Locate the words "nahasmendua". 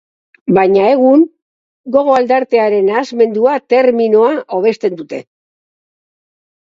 2.93-3.59